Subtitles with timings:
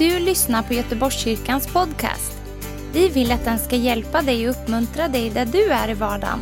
[0.00, 2.32] du lyssnar på Göteborgskyrkans podcast.
[2.92, 6.38] Vi vill att den ska hjälpa dig och uppmuntra dig där du är i vardagen.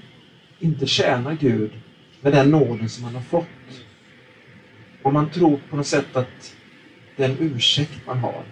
[0.58, 1.70] inte tjänar Gud
[2.20, 3.44] med den nåden som man har fått.
[5.08, 6.52] Och man tror på något sätt att
[7.16, 8.44] det är en ursäkt man har.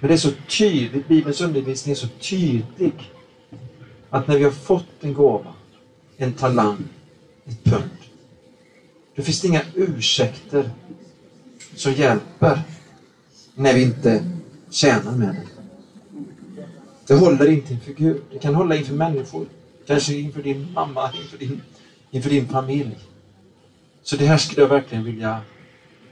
[0.00, 2.92] Men det är så tydligt, Bibelns undervisning är så tydlig
[4.10, 5.54] att när vi har fått en gåva,
[6.16, 6.84] en talang,
[7.44, 7.90] ett pund,
[9.14, 10.70] då finns det inga ursäkter
[11.74, 12.60] som hjälper
[13.54, 14.24] när vi inte
[14.70, 15.46] tjänar med det.
[17.06, 18.22] Det håller inte inför Gud.
[18.32, 19.46] Det kan hålla inför människor.
[19.86, 21.62] Kanske inför din mamma, inför din,
[22.10, 22.96] inför din familj.
[24.02, 25.40] Så det här skulle jag verkligen vilja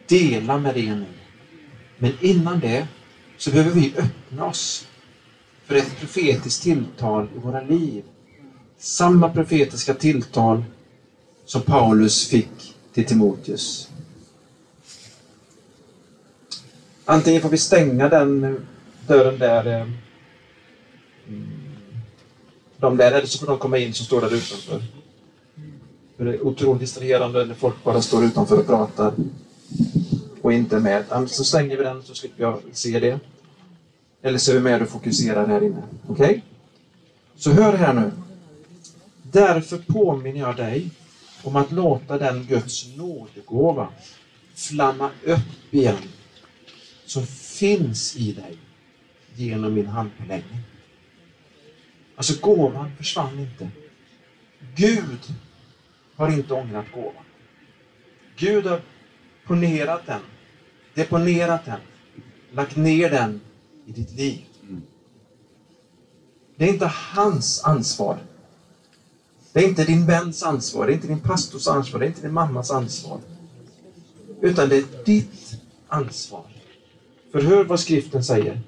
[0.07, 1.07] dela med er nu.
[1.99, 2.87] Men innan det
[3.37, 4.89] så behöver vi öppna oss
[5.67, 8.05] för ett profetiskt tilltal i våra liv.
[8.79, 10.65] Samma profetiska tilltal
[11.45, 13.89] som Paulus fick till Timoteus.
[17.05, 18.67] Antingen får vi stänga den
[19.07, 19.89] dörren där eh,
[21.29, 21.69] mm,
[22.77, 24.83] de där, eller så får de komma in som står där utanför.
[26.19, 29.13] För det är otroligt distraherande när folk bara står utanför och pratar
[30.43, 31.05] och inte är med.
[31.31, 33.21] Så stänger vi den så slipper jag se det.
[34.23, 35.83] Eller så är vi med och fokuserar här inne.
[36.09, 36.27] Okej?
[36.27, 36.41] Okay?
[37.37, 38.11] Så hör här nu.
[39.23, 40.91] Därför påminner jag dig
[41.43, 43.89] om att låta den Guds nådegåva
[44.55, 45.97] flamma upp igen
[47.07, 48.57] som finns i dig
[49.35, 50.61] genom min handpåläggning.
[52.17, 53.69] Alltså gåvan försvann inte.
[54.77, 55.35] Gud
[56.19, 57.25] har inte ångrat gåvan.
[58.37, 58.81] Gud har
[59.47, 60.21] ponerat den,
[60.95, 61.81] deponerat den,
[62.53, 63.41] lagt ner den
[63.87, 64.45] i ditt liv.
[66.57, 68.19] Det är inte hans ansvar.
[69.53, 72.23] Det är inte din väns ansvar, det är inte din pastors ansvar, det är inte
[72.23, 73.19] din mammas ansvar.
[74.41, 75.57] Utan det är ditt
[75.89, 76.45] ansvar.
[77.33, 78.61] För hör vad skriften säger.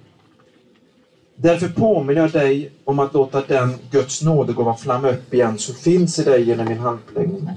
[1.42, 6.18] Därför påminner jag dig om att låta den Guds nådegåva flamma upp igen som finns
[6.18, 7.50] i dig genom min handläggning.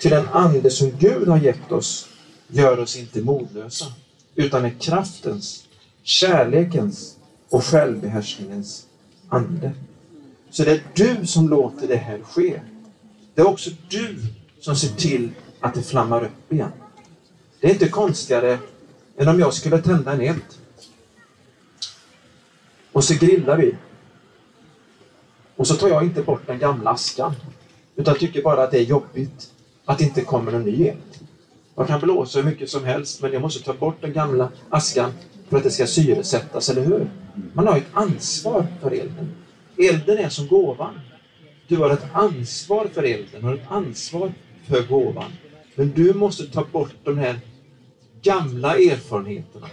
[0.00, 2.08] Till den ande som Gud har gett oss
[2.48, 3.86] gör oss inte modlösa,
[4.34, 5.64] utan är kraftens,
[6.02, 7.16] kärlekens
[7.50, 8.86] och självbehärskningens
[9.28, 9.72] ande.
[10.50, 12.60] Så det är du som låter det här ske.
[13.34, 14.16] Det är också du
[14.60, 15.30] som ser till
[15.60, 16.72] att det flammar upp igen.
[17.60, 18.58] Det är inte konstigare
[19.16, 20.63] än om jag skulle tända en eld.
[22.94, 23.74] Och så grillar vi.
[25.56, 27.34] Och så tar jag inte bort den gamla askan.
[27.96, 29.52] Utan tycker bara att det är jobbigt
[29.84, 30.96] att det inte kommer någon ny el.
[31.74, 35.12] Jag kan blåsa hur mycket som helst, men jag måste ta bort den gamla askan
[35.48, 37.10] för att det ska syresättas, eller hur?
[37.52, 39.34] Man har ett ansvar för elden.
[39.78, 41.00] Elden är som gåvan.
[41.68, 44.32] Du har ett ansvar för elden, har ett ansvar
[44.68, 45.32] för gåvan.
[45.74, 47.38] Men du måste ta bort de här
[48.22, 49.66] gamla erfarenheterna,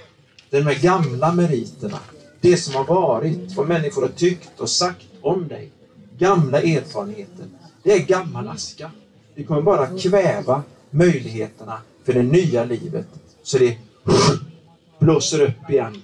[0.50, 2.00] de här gamla meriterna,
[2.42, 5.72] det som har varit, vad människor har tyckt och sagt om dig.
[6.18, 7.46] Gamla erfarenheter.
[7.84, 8.92] Det är gammal aska.
[9.36, 13.08] Det kommer bara kväva möjligheterna för det nya livet.
[13.44, 13.78] Så det
[15.00, 16.02] blåser upp igen.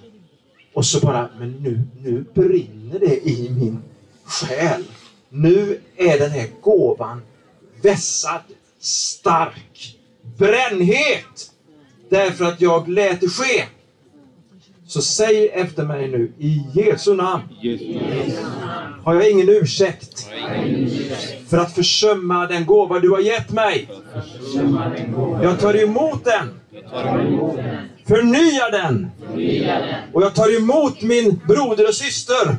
[0.74, 3.82] Och så bara, men nu, nu brinner det i min
[4.24, 4.84] själ.
[5.28, 7.22] Nu är den här gåvan
[7.82, 8.40] vässad,
[8.80, 9.98] stark,
[10.38, 11.52] brännhet.
[12.08, 13.64] Därför att jag lät det ske.
[14.88, 17.42] Så säg efter mig nu, i Jesu namn.
[19.04, 20.28] Har jag ingen ursäkt
[21.48, 23.88] för att försumma den gåva du har gett mig.
[25.42, 26.60] Jag tar emot den.
[28.06, 29.10] Förnya den.
[30.12, 32.56] Och jag tar emot min broder och syster.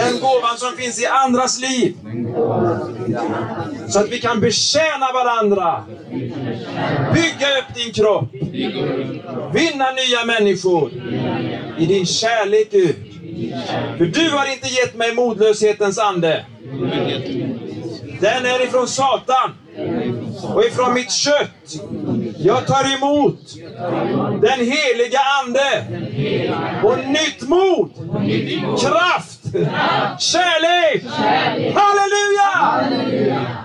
[0.00, 1.96] Den gåvan som finns i andras liv.
[3.88, 5.84] Så att vi kan betjäna varandra.
[7.14, 8.32] Bygga upp din kropp.
[9.54, 10.90] Vinna nya människor.
[11.78, 12.96] I din kärlek Gud.
[13.98, 16.44] För du har inte gett mig modlöshetens ande.
[18.20, 19.50] Den är ifrån Satan
[20.54, 21.80] och ifrån mitt kött.
[22.38, 23.54] Jag tar emot
[24.40, 25.84] den heliga Ande
[26.84, 27.90] och nytt mod,
[28.80, 29.39] kraft,
[30.18, 31.04] kärlek.
[31.74, 32.76] Halleluja!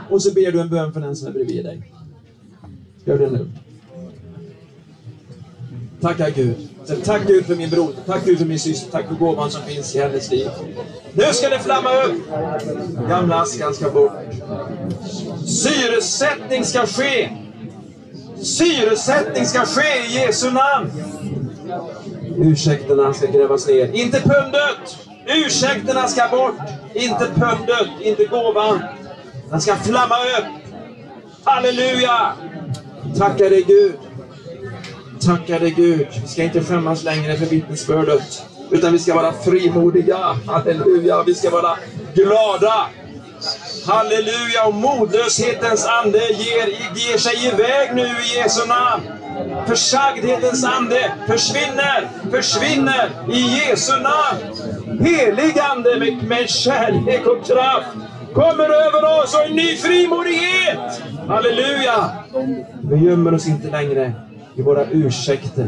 [0.09, 1.91] Och så ber du en bön för den som är bredvid dig.
[3.05, 3.51] Gör det nu.
[6.01, 6.69] Tackar Gud.
[7.05, 9.95] Tack Gud för min broder, tack Gud för min syster, tack för gåvan som finns
[9.95, 10.49] i hennes liv.
[11.13, 12.21] Nu ska det flamma upp!
[13.09, 14.11] Gamla askan ska bort.
[15.45, 17.29] Syresättning ska ske.
[18.41, 20.91] Syresättning ska ske i Jesu namn.
[22.37, 23.91] Ursäkterna ska grävas ner.
[23.91, 24.97] Inte pundet!
[25.25, 26.55] Ursäkterna ska bort.
[26.93, 28.81] Inte pundet, inte gåvan.
[29.49, 30.45] Den ska flamma upp.
[31.43, 32.33] Halleluja!
[33.17, 33.95] Tackar dig Gud.
[35.25, 36.07] Tackar dig Gud.
[36.21, 38.43] Vi ska inte skämmas längre för vittnesbördet.
[38.71, 40.17] Utan vi ska vara frimodiga.
[40.47, 41.23] Halleluja.
[41.23, 41.77] Vi ska vara
[42.13, 42.87] glada.
[43.87, 44.65] Halleluja!
[44.67, 49.03] Och modlöshetens ande ger, ger sig iväg nu i Jesu namn.
[49.67, 54.53] Försagdhetens ande försvinner, försvinner i Jesu namn.
[54.99, 57.97] Helig ande med, med kärlek och kraft
[58.33, 61.01] kommer över oss och en ny frimodighet.
[61.27, 62.11] Halleluja!
[62.89, 64.13] Vi gömmer oss inte längre
[64.55, 65.67] i våra ursäkter.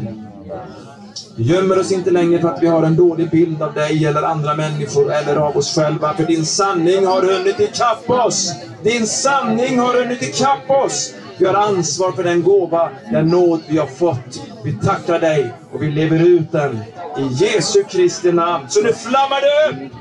[1.38, 4.22] Vi gömmer oss inte längre för att vi har en dålig bild av dig eller
[4.24, 6.14] andra människor eller av oss själva.
[6.14, 8.54] För din sanning har hunnit ikapp oss.
[8.84, 11.12] Din sanning har hunnit ikapp oss.
[11.40, 14.42] Vi har ansvar för den gåva, den nåd vi har fått.
[14.64, 16.80] Vi tackar dig och vi lever ut den
[17.18, 18.66] i Jesu Kristi namn.
[18.70, 19.92] Så nu flammar det upp!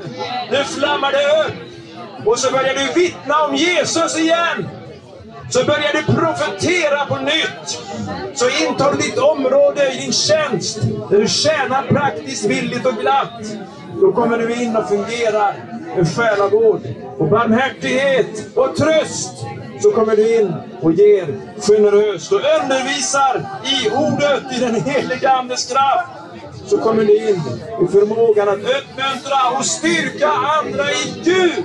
[0.50, 1.54] Nu flammar det upp!
[2.26, 4.68] Och så börjar du vittna om Jesus igen!
[5.50, 7.82] så börjar du profetera på nytt.
[8.34, 13.42] Så intar du ditt område i din tjänst, där du tjänar praktiskt, villigt och glatt.
[14.00, 15.54] Då kommer du in och fungerar
[15.96, 16.80] med själavård
[17.18, 19.44] och barmhärtighet och tröst.
[19.80, 21.26] Så kommer du in och ger
[21.60, 26.25] generöst och undervisar i ordet, i den heliga Andes kraft
[26.66, 27.42] så kommer ni in
[27.84, 31.64] i förmågan att uppmuntra och styrka andra i Gud.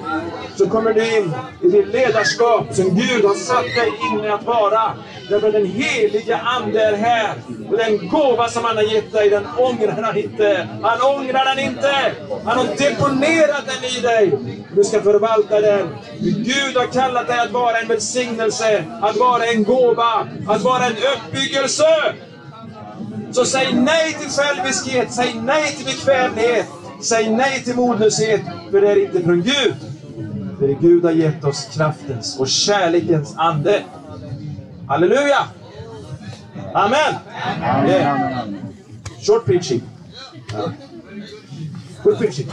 [0.57, 4.93] Så kommer du in i det ledarskap som Gud har satt dig inne att vara.
[5.29, 7.33] Därför den heliga Ande är här.
[7.71, 10.67] Och den gåva som han har gett dig, den ångrar han inte.
[10.81, 12.13] Han ångrar den inte.
[12.45, 14.39] Han har deponerat den i dig.
[14.75, 15.87] Du ska förvalta den.
[16.19, 20.95] Gud har kallat dig att vara en välsignelse, att vara en gåva, att vara en
[21.13, 22.13] uppbyggelse.
[23.31, 26.67] Så säg nej till själviskhet, säg nej till bekvämlighet,
[27.01, 29.75] säg nej till modlöshet, för det är inte från Gud.
[30.59, 33.83] För Gud har gett oss kraftens och kärlekens ande.
[34.87, 35.47] Halleluja!
[36.73, 37.15] Amen!
[37.87, 38.45] Yeah.
[39.21, 39.81] Short preaching.
[42.03, 42.51] Good preaching.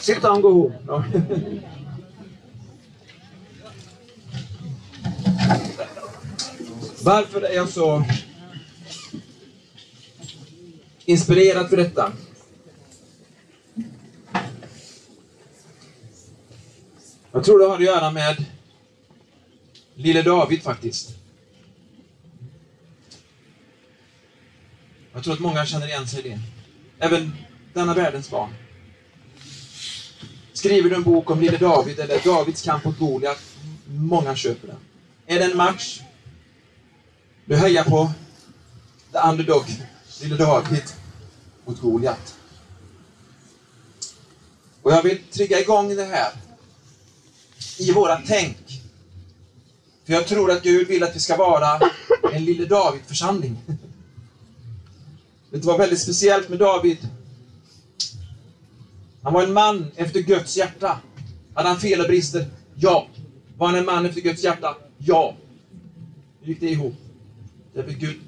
[0.00, 0.74] Sit down, go home.
[0.86, 1.04] No.
[7.04, 8.04] Varför är jag så
[11.04, 12.12] inspirerad för detta.
[17.32, 18.44] Jag tror det har att göra med
[19.94, 21.10] lille David faktiskt.
[25.12, 26.40] Jag tror att många känner igen sig i det.
[26.98, 27.32] Även
[27.72, 28.54] denna världens barn.
[30.52, 33.38] Skriver du en bok om lille David eller Davids kamp mot Goliat,
[33.86, 34.76] många köper den.
[35.26, 36.00] Är det en match?
[37.44, 38.10] Du hejar på
[39.12, 39.64] the underdog
[40.22, 40.82] lille David
[41.64, 42.38] mot Goliat.
[44.82, 46.32] Och jag vill trigga igång det här
[47.78, 48.82] i våra tänk.
[50.04, 51.90] För jag tror att Gud vill att vi ska vara
[52.32, 53.58] en lille David-församling.
[55.50, 57.08] Det var väldigt speciellt med David.
[59.22, 61.00] Han var en man efter Guds hjärta.
[61.54, 62.46] Hade han fel och brister?
[62.74, 63.06] Ja.
[63.56, 64.76] Var han en man efter Guds hjärta?
[64.98, 65.34] Ja.
[66.40, 66.94] Hur gick det ihop?
[67.74, 68.20] Därför Gud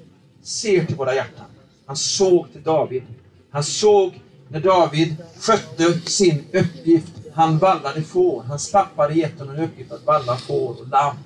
[0.43, 1.45] ser till våra hjärtan.
[1.85, 3.03] Han såg till David.
[3.51, 7.11] Han såg när David skötte sin uppgift.
[7.33, 8.43] Han vallade får.
[8.43, 11.17] Hans pappa hade gett honom en uppgift att valla får och lamm.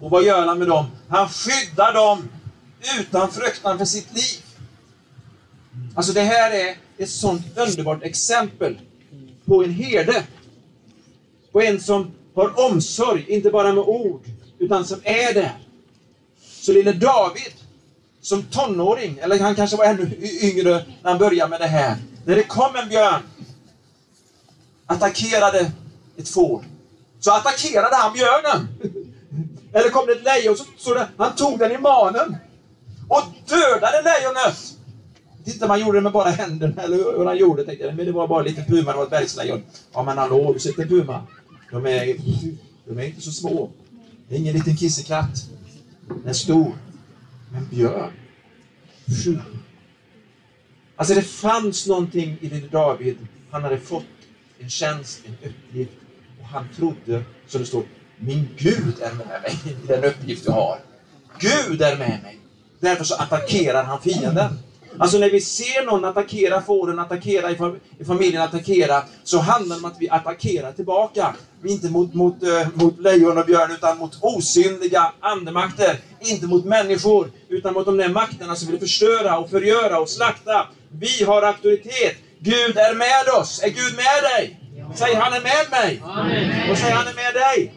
[0.00, 0.86] Och vad gör han med dem?
[1.08, 2.28] Han skyddar dem
[3.00, 4.44] utan fruktan för sitt liv.
[5.94, 8.78] Alltså det här är ett sånt underbart exempel
[9.44, 10.24] på en herde.
[11.52, 14.22] På en som har omsorg, inte bara med ord,
[14.58, 15.58] utan som är där.
[16.40, 17.52] Så lille David,
[18.20, 21.96] som tonåring, eller han kanske var ännu yngre när han började med det här.
[22.24, 23.22] När det kom en björn,
[24.86, 25.72] attackerade
[26.16, 26.64] ett får,
[27.20, 28.68] så attackerade han björnen.
[29.72, 32.36] Eller kom det ett lejon, så, så det, han tog den i manen
[33.08, 34.76] och dödade lejonet.
[35.44, 37.96] Titta, man gjorde det med bara händerna, eller hur han gjorde, tänkte jag.
[37.96, 39.62] Men det var bara lite puma, det var ett bergslejon.
[39.92, 41.26] Ja, men hallå, du sitter puma.
[41.70, 42.16] De är,
[42.84, 43.70] de är inte så små.
[44.28, 45.44] Det är ingen liten kissekatt.
[46.08, 46.72] Den är stor.
[47.52, 48.12] Men björn.
[50.96, 53.18] Alltså det fanns någonting i lille David.
[53.50, 54.04] Han hade fått
[54.58, 55.92] en tjänst, en uppgift.
[56.40, 57.84] Och han trodde, som det står,
[58.16, 60.78] min Gud är med mig i den uppgift jag har.
[61.38, 62.40] Gud är med mig.
[62.80, 64.58] Därför så attackerar han fienden.
[64.98, 67.50] Alltså när vi ser någon attackera fåren, attackera
[67.98, 71.34] i familjen, attackera, så handlar det om att vi attackerar tillbaka.
[71.64, 75.98] Inte mot, mot, eh, mot lejon och björn, utan mot osynliga andemakter.
[76.20, 80.66] Inte mot människor, utan mot de där makterna som vill förstöra och förgöra och slakta.
[80.88, 82.16] Vi har auktoritet.
[82.38, 83.62] Gud är med oss.
[83.62, 84.60] Är Gud med dig?
[84.94, 86.02] Säg han är med mig.
[86.04, 86.70] Amen.
[86.70, 87.72] Och säg han är med dig.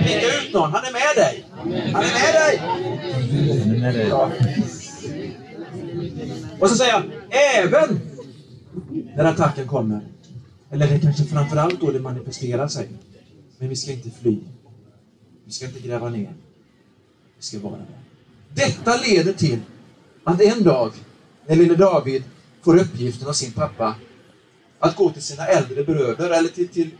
[0.00, 0.72] Peka ut någon.
[0.72, 1.44] Han är med dig.
[1.92, 4.08] Han är med dig.
[4.08, 4.30] Ja.
[6.60, 7.12] Och så säger han,
[7.56, 8.00] även
[9.16, 10.00] när attacken kommer.
[10.70, 12.88] Eller det kanske framförallt då det manifesterar sig.
[13.58, 14.38] Men vi ska inte fly.
[15.44, 16.32] Vi ska inte gräva ner.
[17.38, 17.86] Vi ska vara med.
[18.54, 19.60] Detta leder till
[20.24, 20.92] att en dag,
[21.46, 22.22] när lille David
[22.62, 23.94] får uppgiften av sin pappa
[24.78, 26.90] att gå till sina äldre bröder eller till, till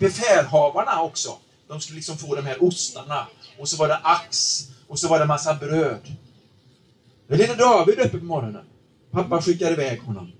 [0.00, 1.38] befälhavarna också.
[1.68, 3.26] De skulle liksom få de här ostarna.
[3.58, 4.62] Och så var det ax.
[4.88, 6.12] Och så var det massa bröd.
[7.26, 8.64] När lille David uppe på morgonen.
[9.10, 10.32] Pappa skickar iväg honom.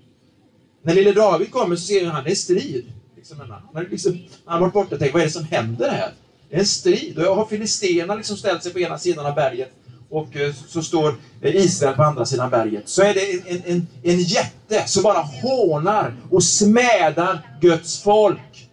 [0.81, 2.93] När lille David kommer så ser han, det är strid.
[3.15, 6.13] Liksom, han, har liksom, han varit borta och tänkt, vad är det som händer här?
[6.49, 7.17] Det är en strid.
[7.17, 9.71] Och jag har filisterna liksom ställt sig på ena sidan av berget
[10.09, 12.89] och eh, så står eh, Israel på andra sidan berget.
[12.89, 18.69] Så är det en, en, en jätte som bara hånar och smädar Guds folk.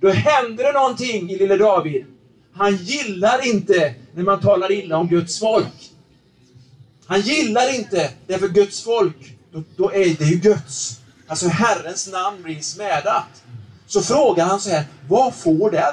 [0.00, 2.04] Då händer det någonting i lille David.
[2.52, 5.90] Han gillar inte när man talar illa om Guds folk.
[7.06, 11.00] Han gillar inte, därför Guds folk, då, då är det ju Guds.
[11.26, 13.42] Alltså Herrens namn blir smädat.
[13.92, 15.92] Så frågar han så här, vad får den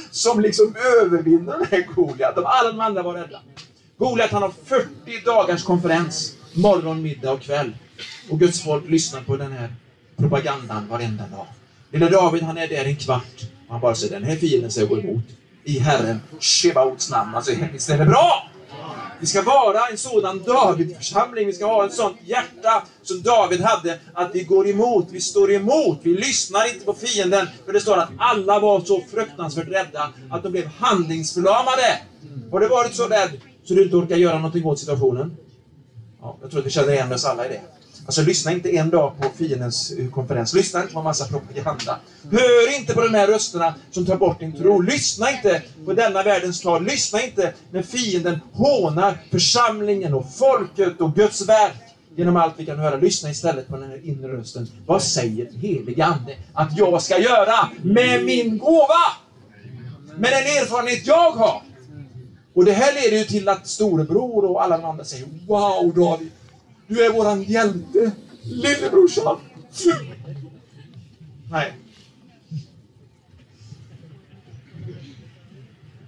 [0.10, 2.34] som liksom övervinner den här Goliat?
[2.34, 3.40] De alla de andra var rädda.
[3.98, 4.88] Goliat han har 40
[5.24, 7.76] dagars konferens, morgon, middag och kväll.
[8.30, 9.74] Och Guds folk lyssnar på den här
[10.16, 11.46] propagandan varenda dag.
[11.90, 14.80] Lille David han är där en kvart och han bara säger den här fienden ska
[14.80, 15.24] jag gå emot.
[15.64, 17.34] I Herren Shebaots namn.
[17.34, 18.50] Alltså visst är det bra?
[19.22, 23.98] Vi ska vara en sådan Davidförsamling, Vi ska ha ett sånt hjärta som David hade,
[24.14, 27.46] att vi går emot, vi står emot, vi lyssnar inte på fienden.
[27.64, 31.98] För det står att alla var så fruktansvärt rädda att de blev handlingsförlamade.
[32.52, 35.36] Har du varit så rädd så du inte orkar göra någonting åt situationen?
[36.22, 37.60] Ja, jag tror att vi känner igen oss alla i det.
[38.06, 40.54] Alltså lyssna inte en dag på fiendens eh, konferens.
[40.54, 41.98] Lyssna inte på massa propaganda.
[42.30, 44.80] Hör inte på de här rösterna som tar bort din tro.
[44.80, 46.84] Lyssna inte på denna världens tal.
[46.84, 51.74] Lyssna inte när fienden hånar församlingen och folket och Guds verk
[52.16, 52.96] genom allt vi kan höra.
[52.96, 54.68] Lyssna istället på den här inre rösten.
[54.86, 59.04] Vad säger helige Ande att jag ska göra med min gåva?
[60.16, 61.62] Med den erfarenhet jag har.
[62.54, 66.30] Och det här leder ju till att storebror och alla de andra säger Wow David,
[66.86, 68.12] du är våran hjälte,
[68.42, 69.40] lillebrorsan.
[71.50, 71.72] Nej.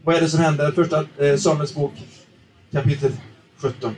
[0.05, 0.73] Vad är det som händer?
[0.73, 1.93] Första eh, Samuels bok,
[2.73, 3.13] kapitel
[3.57, 3.95] 17.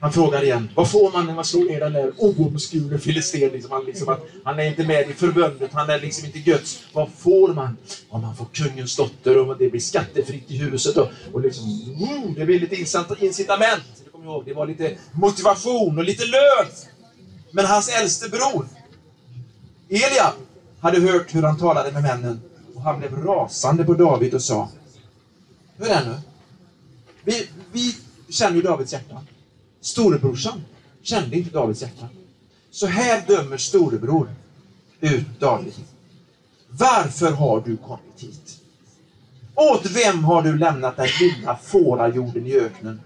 [0.00, 3.52] Han frågar igen, vad får man när man slår ner den där oomskurne filistén?
[3.52, 6.82] Liksom, han, liksom, han är inte med i förbundet, han är liksom inte Guds.
[6.92, 7.76] Vad får man?
[8.10, 10.96] Ja, man får kungens dotter och det blir skattefritt i huset.
[10.96, 11.64] Och, och liksom,
[11.98, 12.76] mm, det blir lite
[13.20, 13.99] incitament.
[14.20, 16.72] Det, ihåg, det var lite motivation och lite lön.
[17.50, 18.66] Men hans äldste bror,
[19.88, 20.34] Eliab,
[20.80, 22.40] hade hört hur han talade med männen.
[22.74, 24.68] Och han blev rasande på David och sa,
[25.76, 26.16] hur är det nu?
[27.24, 27.96] Vi, vi
[28.28, 29.22] känner ju Davids hjärta.
[29.80, 30.62] Storebrorsan
[31.02, 32.08] kände inte Davids hjärta.
[32.70, 34.34] Så här dömer storebror
[35.00, 35.74] ut David.
[36.68, 38.60] Varför har du kommit hit?
[39.54, 43.00] Åt vem har du lämnat den lilla fårajorden i öknen?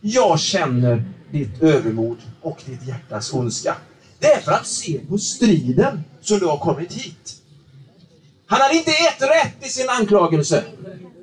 [0.00, 3.76] Jag känner ditt övermod och ditt hjärtas ondska.
[4.18, 7.34] Det är för att se på striden som du har kommit hit.
[8.46, 10.64] Han hade inte ett rätt i sin anklagelse.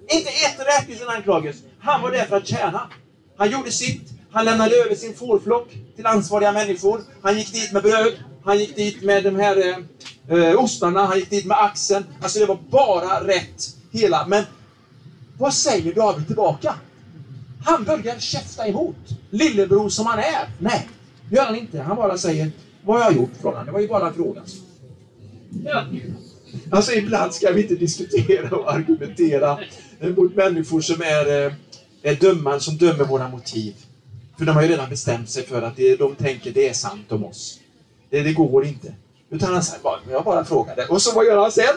[0.09, 1.59] Inte ett rätt i sin anklagelse.
[1.79, 2.89] Han var där för att tjäna.
[3.37, 4.09] Han gjorde sitt.
[4.31, 7.01] Han lämnade över sin fårflock till ansvariga människor.
[7.21, 8.13] Han gick dit med bröd.
[8.43, 9.57] Han gick dit med de här
[10.29, 11.05] eh, eh ostarna.
[11.05, 12.05] Han gick dit med axeln.
[12.21, 14.27] Alltså det var bara rätt hela.
[14.27, 14.43] Men
[15.37, 16.75] vad säger David tillbaka?
[17.65, 18.95] Han börjar käfta emot.
[19.29, 20.49] Lillebror som han är.
[20.59, 20.87] Nej,
[21.29, 21.81] det gör han inte.
[21.81, 22.51] Han bara säger,
[22.83, 23.65] vad har jag gjort frågan?
[23.65, 24.41] Det var ju bara en fråga.
[25.65, 25.85] Ja.
[26.71, 29.59] Alltså ibland ska vi inte diskutera och argumentera
[30.17, 31.53] mot människor som är, eh,
[32.01, 33.73] är dömande, som dömer våra motiv.
[34.37, 37.11] För de har ju redan bestämt sig för att det, de tänker det är sant
[37.11, 37.59] om oss.
[38.09, 38.93] Det, det går inte.
[39.29, 40.85] Utan han säger bara, jag bara frågade.
[40.85, 41.75] Och så vad gör han sen?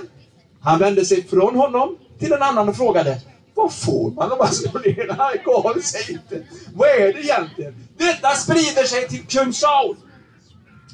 [0.60, 3.20] Han vände sig från honom till en annan och frågade,
[3.58, 5.20] vad får man om man slår ner?
[5.20, 5.74] alkohol?
[6.10, 6.42] inte.
[6.74, 7.74] Vad är det egentligen?
[7.96, 9.96] Detta sprider sig till kung Saul.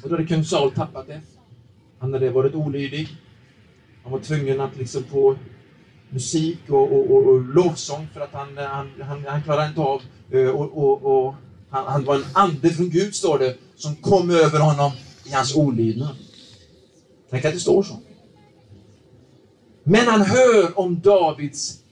[0.03, 1.21] Och då hade kung Saul tappat det.
[1.99, 3.07] Han hade varit olydig.
[4.03, 5.35] Han var tvungen att liksom få
[6.09, 10.01] musik och, och, och, och lovsång för att han, han, han, han klarade inte av
[10.31, 11.35] eh, och, och, och
[11.69, 14.91] han, han, var en ande från Gud, står det, som kom över honom
[15.25, 16.15] i hans olydnad.
[17.29, 17.99] Tänk att det står så.
[19.83, 21.84] Men han hör om Davids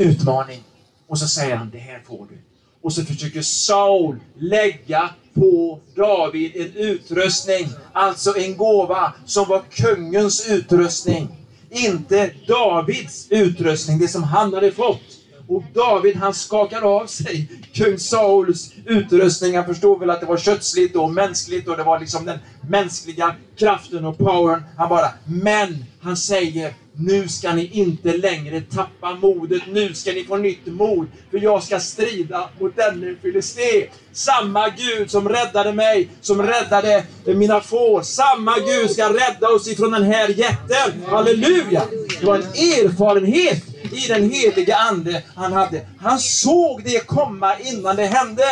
[0.00, 0.62] utmaning
[1.08, 2.38] och så säger han, det här får du.
[2.82, 10.50] Och så försöker Saul lägga på David en utrustning, alltså en gåva som var kungens
[10.50, 11.28] utrustning.
[11.70, 15.20] Inte Davids utrustning, det som han hade fått.
[15.48, 19.56] Och David han skakar av sig kung Sauls utrustning.
[19.56, 22.38] Han förstod väl att det var kötsligt och mänskligt och det var liksom den
[22.68, 24.62] mänskliga kraften och powern.
[24.76, 29.62] Han bara, men han säger nu ska ni inte längre tappa modet.
[29.68, 31.06] Nu ska ni få nytt mod.
[31.30, 33.86] För jag ska strida mot denne filisté.
[34.12, 38.02] Samma Gud som räddade mig, som räddade mina får.
[38.02, 41.04] Samma Gud ska rädda oss ifrån den här jätten.
[41.08, 41.82] Halleluja!
[42.20, 45.86] Det var en erfarenhet i den heliga Ande han hade.
[45.98, 48.44] Han såg det komma innan det hände.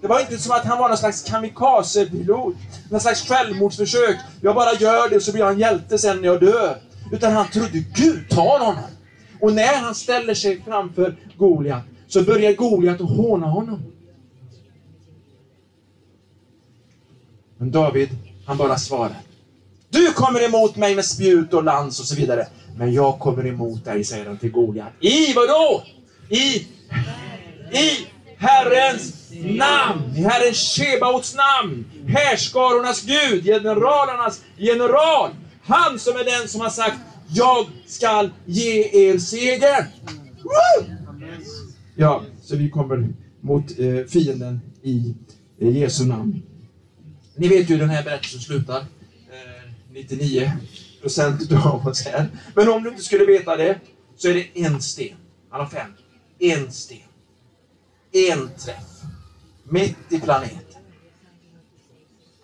[0.00, 2.54] Det var inte som att han var någon slags kamikazepilot,
[2.90, 4.16] någon slags självmordsförsök.
[4.40, 6.76] Jag bara gör det så blir jag en hjälte sen när jag dör.
[7.12, 8.84] Utan han trodde Gud tar honom.
[9.40, 13.82] Och när han ställer sig framför Goliat så börjar Goliat att håna honom.
[17.58, 18.08] Men David,
[18.46, 19.16] han bara svarar.
[19.90, 22.46] Du kommer emot mig med spjut och lans och så vidare.
[22.76, 24.92] Men jag kommer emot dig, säger han till Goliat.
[25.00, 25.82] I vadå?
[26.28, 26.56] I,
[27.78, 31.84] I Herrens namn, i Herren Shebaots namn.
[32.06, 35.30] Härskarornas Gud, generalernas general.
[35.62, 36.98] Han som är den som har sagt,
[37.28, 39.84] jag skall ge er segern.
[41.94, 45.14] Ja, så vi kommer mot eh, fienden i
[45.60, 46.42] eh, Jesu namn.
[47.36, 48.80] Ni vet ju hur den här berättelsen slutar.
[48.80, 50.52] Eh, 99
[51.00, 52.28] procent av oss här.
[52.54, 53.80] Men om du inte skulle veta det,
[54.16, 55.16] så är det en sten.
[55.50, 55.90] Han har fem.
[56.38, 56.98] En sten.
[58.12, 59.02] En träff.
[59.64, 60.71] Mitt i planeten.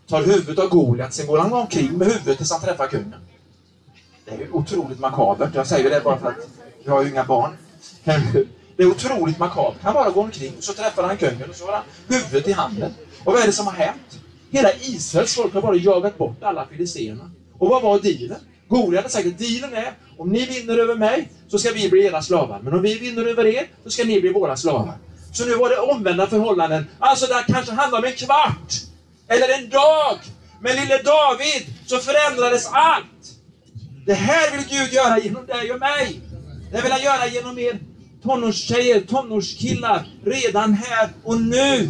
[0.08, 3.14] Tar huvudet av Goliat, sen går han omkring med huvudet tills han träffar kungen.
[4.24, 5.54] Det är ju otroligt makabert.
[5.54, 6.48] Jag säger det bara för att
[6.84, 7.56] jag har ju inga barn.
[8.76, 9.82] Det är otroligt makabert.
[9.82, 12.52] Han bara går omkring, och så träffar han kungen och så har han huvudet i
[12.52, 12.94] handen.
[13.24, 14.18] Och vad är det som har hänt?
[14.50, 17.30] Hela Israels folk har bara jagat bort alla filisterna.
[17.58, 18.40] Och vad var dealen?
[18.68, 22.06] Goliat hade sagt att dealen är, om ni vinner över mig så ska vi bli
[22.06, 22.60] era slavar.
[22.62, 24.98] Men om vi vinner över er så ska ni bli våra slavar.
[25.32, 26.86] Så nu var det omvända förhållanden.
[26.98, 28.72] Alltså det kanske handlar om en kvart.
[29.28, 30.18] Eller en dag.
[30.60, 33.04] med lille David så förändrades allt.
[34.06, 36.20] Det här vill Gud göra genom dig och mig.
[36.72, 37.78] Det vill han göra genom er
[38.22, 41.88] tonårstjejer, tonårskillar, redan här och nu.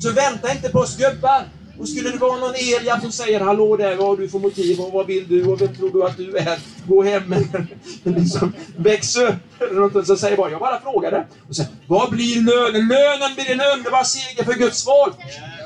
[0.00, 1.44] Så vänta inte på oss gubbar.
[1.78, 4.80] Och skulle det vara någon elia som säger Hallå där, vad har du för motiv
[4.80, 6.58] och vad vill du och vem tror du att du är?
[6.86, 7.32] Gå hem
[8.04, 9.34] eller liksom, väx upp.
[9.60, 11.26] Eller något, så säger bara, jag bara frågade.
[11.48, 12.88] Och sen, vad blir lönen?
[12.88, 15.16] Lönen blir en underbar seger för Guds folk.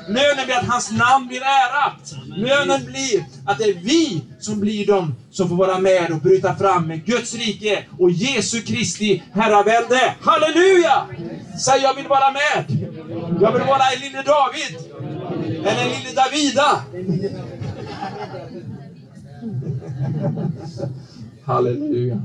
[0.09, 2.15] Lönen blir att hans namn blir ärat.
[2.27, 6.55] Lönen blir att det är vi som blir de som får vara med och bryta
[6.55, 10.15] fram med Guds rike och Jesu Kristi herravälde.
[10.21, 11.07] Halleluja!
[11.59, 12.65] Säg jag vill vara med.
[13.41, 14.77] Jag vill vara en lille David.
[15.67, 16.83] Eller en lille Davida.
[21.43, 22.21] Halleluja.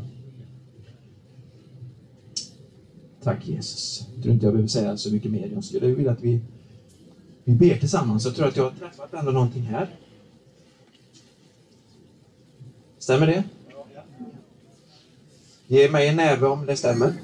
[3.22, 4.06] Tack Jesus.
[4.14, 5.50] Jag tror inte jag behöver säga så mycket mer.
[5.54, 6.40] Jag skulle vilja att vi,
[7.44, 8.24] vi ber tillsammans.
[8.24, 9.96] Jag tror att jag har träffat ändå någonting här.
[12.98, 13.44] Stämmer det?
[15.66, 17.14] Ge mig en näve om det stämmer.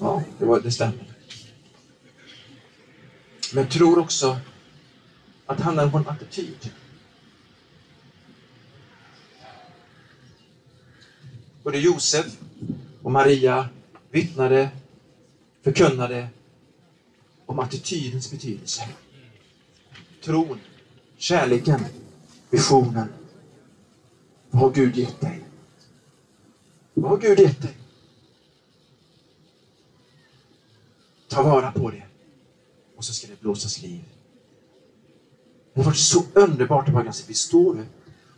[0.00, 1.06] Ja, det, var, det stämmer.
[3.54, 4.36] Men tror också
[5.46, 6.70] att det handlar om en attityd.
[11.62, 12.26] Både Josef
[13.02, 13.68] och Maria
[14.10, 14.70] vittnade,
[15.62, 16.28] förkunnade
[17.46, 18.88] om attitydens betydelse.
[20.24, 20.60] Tron,
[21.16, 21.80] kärleken,
[22.50, 23.08] visionen.
[24.50, 25.44] Vad har Gud gett dig?
[26.94, 27.76] Vad har Gud gett dig?
[31.28, 32.02] Ta vara på det.
[32.96, 34.00] Och så ska det blåsas liv.
[35.74, 37.86] Det har varit så underbart att bara kunna se, vi står nu.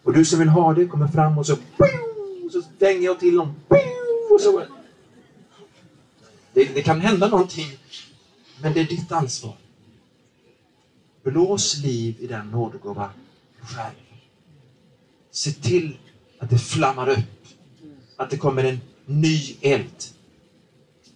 [0.03, 1.57] Och du som vill ha det kommer fram och så,
[2.53, 3.55] så stänger jag till dem.
[4.31, 4.65] Och så.
[6.53, 7.79] Det, det kan hända någonting,
[8.61, 9.57] men det är ditt ansvar.
[11.23, 13.11] Blås liv i den nådegåva
[13.61, 13.95] själv.
[15.31, 15.99] Se till
[16.39, 17.47] att det flammar upp,
[18.17, 20.05] att det kommer en ny eld.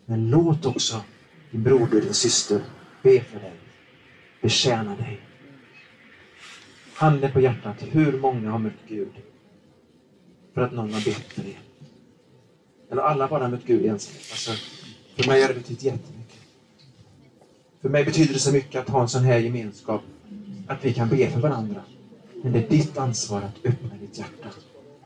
[0.07, 1.03] Men låt också
[1.51, 2.65] din broder, din syster
[3.03, 3.57] be för dig,
[4.43, 5.21] betjäna dig.
[6.95, 9.13] Handen på hjärtat, hur många har mött Gud
[10.55, 11.57] för att någon har bett för det?
[12.91, 14.27] Eller alla bara mött Gud i ensamhet.
[14.31, 14.51] Alltså,
[15.17, 16.26] för mig har det betytt jättemycket.
[17.87, 20.03] För mig betyder det så mycket att ha en sån här gemenskap,
[20.67, 21.81] att vi kan be för varandra.
[22.43, 24.49] Men det är ditt ansvar att öppna ditt hjärta.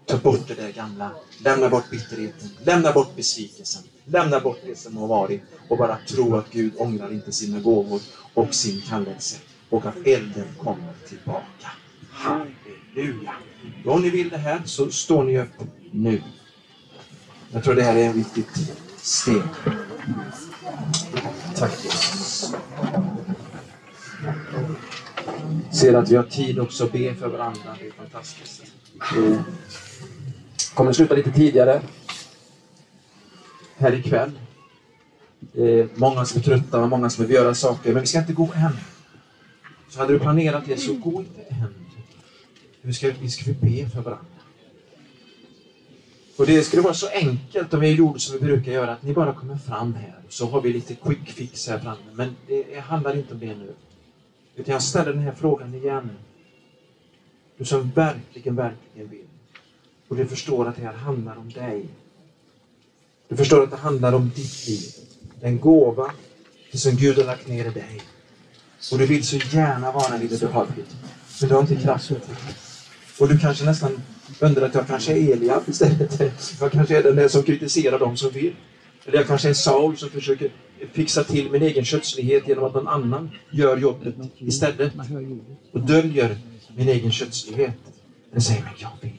[0.06, 1.10] Ta bort det där gamla.
[1.44, 2.48] Lämna bort bitterheten.
[2.64, 3.82] Lämna bort besvikelsen.
[4.04, 8.00] Lämna bort det som har varit och bara tro att Gud ångrar inte sina gåvor
[8.34, 9.36] och sin kallelse
[9.70, 11.68] och att elden kommer tillbaka.
[12.10, 13.34] Halleluja!
[13.84, 16.20] Om ni vill det här så står ni upp nu.
[17.52, 19.42] Jag tror det här är en viktigt steg.
[21.56, 22.19] Tack Jesus.
[25.72, 27.76] Ser att vi har tid också att be för varandra.
[27.80, 28.62] Det är fantastiskt.
[29.14, 29.38] Vi
[30.74, 31.82] kommer sluta lite tidigare
[33.76, 34.32] här ikväll.
[35.52, 38.18] Det är många som är trötta och många som vill göra saker, men vi ska
[38.18, 38.76] inte gå än.
[39.88, 41.74] Så hade du planerat det, så gå inte än.
[42.82, 44.39] Vi ska, vi ska be för varandra.
[46.40, 49.12] Och det skulle vara så enkelt om vi gjorde som vi brukar göra, att ni
[49.12, 50.18] bara kommer fram här.
[50.28, 52.00] Så har vi lite quick fix här framme.
[52.14, 53.74] Men det handlar inte om det nu.
[54.56, 56.10] Utan jag ställer den här frågan igen.
[57.56, 59.24] Du som verkligen, verkligen vill.
[60.08, 61.84] Och du förstår att det här handlar om dig.
[63.28, 64.80] Du förstår att det handlar om ditt liv.
[65.40, 66.12] Den gåva
[66.72, 68.02] som Gud har lagt ner i dig.
[68.92, 70.84] Och du vill så gärna vara lite behaglig.
[71.40, 72.54] Men du har inte kraft till det.
[73.22, 74.02] Och du kanske nästan
[74.40, 76.20] undrar att jag kanske är Eliab istället.
[76.60, 78.54] Jag kanske är den där som kritiserar dem som vill.
[79.04, 80.50] Eller jag kanske är Saul som försöker
[80.92, 84.92] fixa till min egen kötslighet genom att någon annan gör jobbet istället.
[85.72, 86.38] Och döljer
[86.76, 87.74] min egen kötslighet.
[88.32, 89.18] Men säger, men jag vill.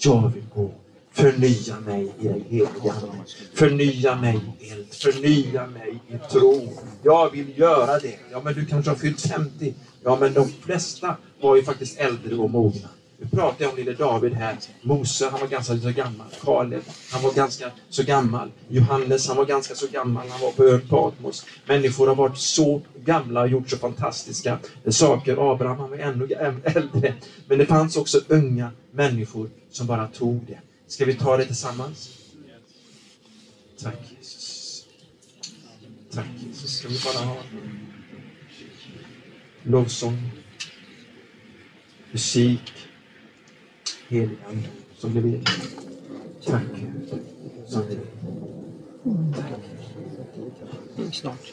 [0.00, 0.70] Jag vill gå.
[1.12, 3.24] Förnya mig i den heliga Ande.
[3.54, 4.86] Förnya mig i eld.
[4.90, 6.72] Förnya mig i tro.
[7.02, 8.18] Jag vill göra det.
[8.30, 9.74] Ja, men du kanske har fyllt 50.
[10.04, 12.88] Ja, men de flesta var ju faktiskt äldre och mogna.
[13.20, 14.56] Nu pratar jag om lille David här.
[14.82, 16.26] Mose, han var ganska så gammal.
[16.40, 18.50] Kaleb, han var ganska så gammal.
[18.68, 20.28] Johannes, han var ganska så gammal.
[20.28, 21.46] Han var på ön Patmos.
[21.66, 25.52] Människor har varit så gamla och gjort så fantastiska saker.
[25.52, 27.14] Abraham, han var ännu äldre.
[27.46, 30.58] Men det fanns också unga människor som bara tog det.
[30.86, 32.10] Ska vi ta det tillsammans?
[33.82, 34.84] Tack Jesus.
[36.10, 36.78] Tack Jesus.
[36.78, 37.36] Ska vi bara ha
[39.62, 40.30] lovsång,
[42.12, 42.72] musik,
[44.08, 44.68] helig Ande
[44.98, 45.44] som du vill.
[46.46, 47.20] Tack Gud
[47.66, 47.98] som vill.
[49.34, 51.12] Tack.
[51.12, 51.52] Snart.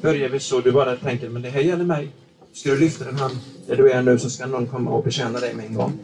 [0.00, 2.08] Börjar vi så, du bara tänker, men det här gäller mig.
[2.52, 5.40] Ska du lyfta din hand där du är nu så ska någon komma och betjäna
[5.40, 5.98] dig med en gång.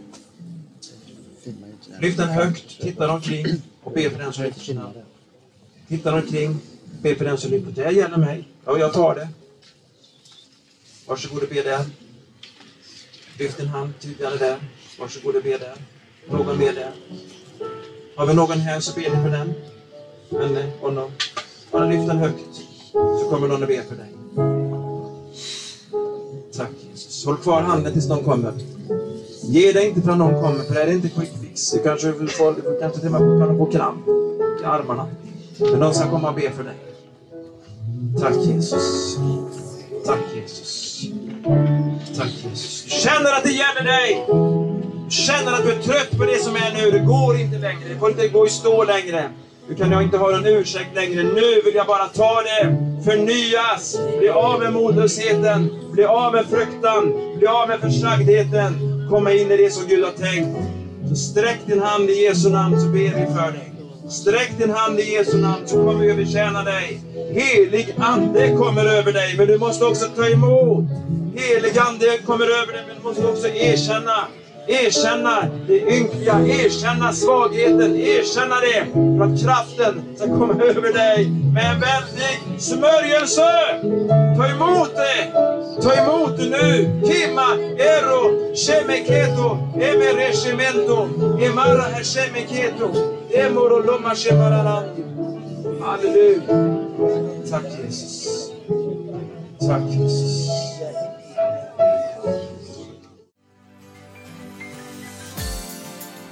[2.01, 3.47] Lyft den högt, titta omkring
[3.83, 4.95] och be för den som lyfter sin hand.
[5.89, 6.57] Titta omkring,
[7.03, 7.73] be för den som lyfter.
[7.73, 8.49] Det här gäller mig.
[8.65, 9.29] Ja, jag tar det.
[11.07, 11.85] Varsågod och be där.
[13.39, 14.57] Lyft din hand tydligare där.
[14.99, 15.75] Varsågod och be där.
[16.31, 16.93] Någon ber där.
[18.17, 19.55] Har vi någon här så ber ni för den.
[20.31, 21.11] Henne, eh, honom.
[21.71, 22.55] Bara lyft den högt
[22.93, 24.13] så kommer någon att be för dig.
[26.57, 27.25] Tack Jesus.
[27.25, 28.53] Håll kvar handen tills någon kommer.
[29.43, 31.71] Ge dig inte förrän någon kommer, för det är inte quick fix.
[31.71, 34.09] Du kanske får, du kanske till och med kan få kramp
[34.63, 35.09] i armarna.
[35.59, 36.77] Men någon ska komma och be för dig.
[38.21, 39.17] Tack Jesus.
[40.05, 40.88] Tack Jesus.
[42.17, 42.83] Tack Jesus.
[42.85, 44.25] Du känner att det gäller dig.
[45.05, 46.91] Du känner att du är trött på det som är nu.
[46.91, 47.89] Det går inte längre.
[47.89, 49.31] Det får inte gå i stå längre.
[49.69, 51.23] Nu kan jag inte ha en ursäkt längre.
[51.23, 52.77] Nu vill jag bara ta det.
[53.05, 53.99] Förnyas.
[54.19, 55.71] Bli av med modlösheten.
[55.93, 57.13] Bli av med fruktan.
[57.39, 58.79] Bli av med försagdheten.
[59.11, 60.59] Komma in i det som Gud har tänkt.
[61.09, 63.73] Så sträck din hand i Jesu namn så ber vi för dig.
[64.11, 67.01] Sträck din hand i Jesu namn så kommer vi att betjäna dig.
[67.33, 70.85] Helig Ande kommer över dig, men du måste också ta emot.
[71.39, 74.29] Heligande kommer över dig, men du måste också erkänna
[74.69, 81.73] Erkänna det ynkliga, erkänna svagheten, erkänna det för att kraften ska komma över dig med
[81.73, 83.49] en väldig smörjelse.
[84.37, 85.33] Ta emot det!
[85.83, 87.01] Ta emot det nu!
[87.07, 91.09] Kima, ero, shemeketo, emereshemento,
[91.41, 92.91] emara shemeketo,
[93.35, 95.03] emoro loma shemararandi.
[95.81, 96.43] Halleluja!
[97.51, 98.51] Tack Jesus.
[99.61, 100.49] Tack Jesus.